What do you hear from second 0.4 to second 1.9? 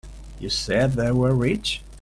said they were rich?